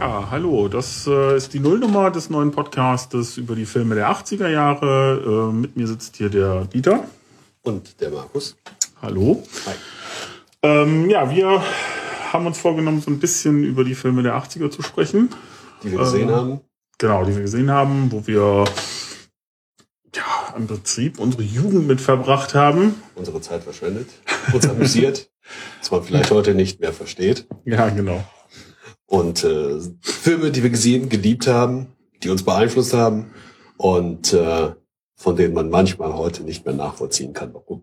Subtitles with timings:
[0.00, 5.50] hallo, das äh, ist die Nullnummer des neuen Podcastes über die Filme der 80er Jahre.
[5.50, 7.04] Äh, mit mir sitzt hier der Dieter.
[7.62, 8.56] Und der Markus.
[9.02, 9.42] Hallo.
[9.66, 9.74] Hi.
[10.62, 11.62] Ähm, ja, wir
[12.32, 15.28] haben uns vorgenommen, so ein bisschen über die Filme der 80er zu sprechen.
[15.82, 16.60] Die wir gesehen Ähm, haben.
[16.98, 18.64] Genau, die wir gesehen haben, wo wir
[20.14, 22.94] ja, im Prinzip unsere Jugend mit verbracht haben.
[23.14, 24.08] Unsere Zeit verschwendet.
[24.52, 25.30] Uns amüsiert.
[25.80, 27.46] was man vielleicht heute nicht mehr versteht.
[27.64, 28.22] Ja, genau.
[29.10, 31.88] Und äh, Filme, die wir gesehen, geliebt haben,
[32.22, 33.32] die uns beeinflusst haben
[33.76, 34.70] und äh,
[35.16, 37.82] von denen man manchmal heute nicht mehr nachvollziehen kann, warum.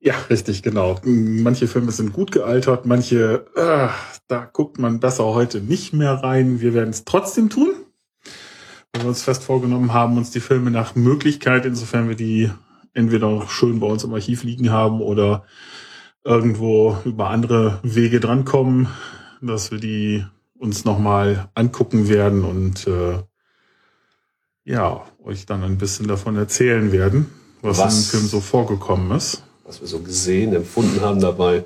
[0.00, 0.98] Ja, richtig, genau.
[1.04, 3.88] Manche Filme sind gut gealtert, manche, äh,
[4.28, 6.58] da guckt man besser heute nicht mehr rein.
[6.62, 7.74] Wir werden es trotzdem tun,
[8.94, 12.50] weil wir uns fest vorgenommen haben, uns die Filme nach Möglichkeit, insofern wir die
[12.94, 15.44] entweder schön bei uns im Archiv liegen haben oder
[16.24, 18.88] irgendwo über andere Wege drankommen,
[19.42, 20.24] dass wir die
[20.58, 23.22] uns nochmal angucken werden und äh,
[24.64, 27.30] ja, euch dann ein bisschen davon erzählen werden,
[27.62, 29.42] was, Was- im Film so vorgekommen ist.
[29.64, 31.64] Was wir so gesehen, empfunden haben dabei,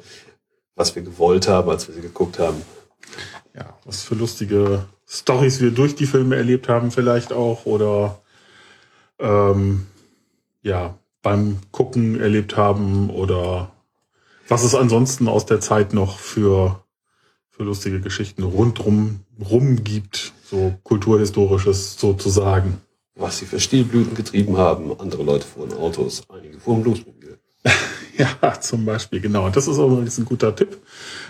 [0.74, 2.62] was wir gewollt haben, als wir sie geguckt haben.
[3.54, 8.22] ja, was für lustige Stories wir durch die Filme erlebt haben, vielleicht auch, oder
[9.18, 9.86] ähm,
[10.62, 13.70] ja, beim Gucken erlebt haben, oder
[14.48, 16.82] was es ansonsten aus der Zeit noch für,
[17.60, 22.78] für lustige Geschichten rundrum rum gibt, so kulturhistorisches sozusagen.
[23.16, 24.98] Was sie für Stilblüten getrieben haben.
[24.98, 27.38] Andere Leute fuhren Autos, einige fuhren Bluesmobil.
[28.16, 29.46] Ja, zum Beispiel, genau.
[29.46, 30.76] Und das ist übrigens ein guter Tipp.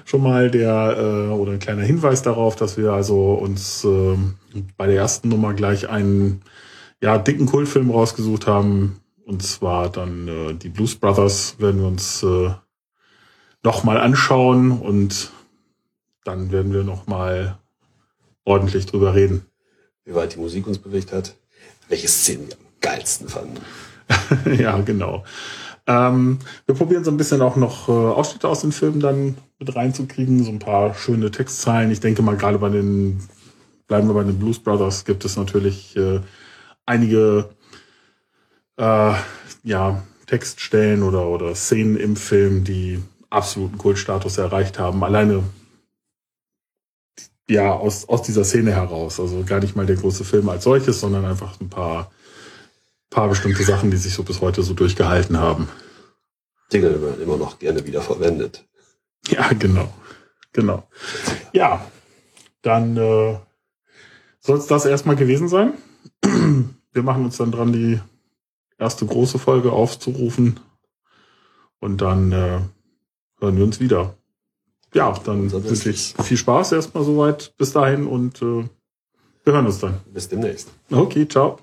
[0.04, 4.34] Schon mal der äh, oder ein kleiner Hinweis darauf, dass wir also uns ähm,
[4.76, 6.42] bei der ersten Nummer gleich einen
[7.00, 9.00] ja, dicken Kultfilm rausgesucht haben.
[9.24, 12.50] Und zwar dann äh, die Blues Brothers werden wir uns äh,
[13.62, 15.30] nochmal anschauen und
[16.30, 17.58] dann werden wir nochmal
[18.44, 19.44] ordentlich drüber reden.
[20.04, 21.34] Wie weit die Musik uns bewegt hat.
[21.88, 23.60] Welche Szenen wir am geilsten fanden.
[24.58, 25.24] ja, genau.
[25.86, 29.74] Ähm, wir probieren so ein bisschen auch noch äh, Ausschnitte aus den Filmen dann mit
[29.74, 31.90] reinzukriegen, so ein paar schöne Textzeilen.
[31.90, 33.20] Ich denke mal, gerade bei den,
[33.88, 36.20] bleiben wir bei den Blues Brothers, gibt es natürlich äh,
[36.86, 37.50] einige
[38.76, 39.12] äh,
[39.64, 45.02] ja, Textstellen oder, oder Szenen im Film, die absoluten Kultstatus erreicht haben.
[45.02, 45.42] Alleine
[47.50, 49.21] ja, aus, aus dieser Szene heraus.
[49.21, 52.11] Also gar nicht mal der große Film als solches, sondern einfach ein paar
[53.11, 55.69] paar bestimmte Sachen, die sich so bis heute so durchgehalten haben.
[56.72, 58.65] Dinge, die man immer noch gerne wieder verwendet.
[59.28, 59.93] Ja, genau.
[60.53, 60.88] Genau.
[61.53, 61.84] Ja,
[62.62, 63.37] dann äh,
[64.41, 65.75] soll es das erstmal gewesen sein.
[66.93, 68.00] Wir machen uns dann dran, die
[68.78, 70.61] erste große Folge aufzurufen.
[71.81, 72.61] Und dann äh,
[73.41, 74.17] hören wir uns wieder.
[74.94, 78.64] Ja, dann wünsche ich viel Spaß erstmal soweit bis dahin und äh,
[79.44, 80.00] wir hören uns dann.
[80.12, 80.68] Bis demnächst.
[80.90, 81.58] Okay, ciao.